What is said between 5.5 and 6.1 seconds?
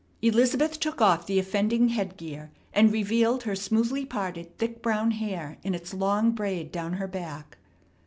in its